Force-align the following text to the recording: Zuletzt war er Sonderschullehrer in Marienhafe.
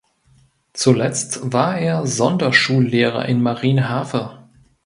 Zuletzt 0.73 1.53
war 1.53 1.77
er 1.77 2.07
Sonderschullehrer 2.07 3.25
in 3.27 3.43
Marienhafe. 3.43 4.39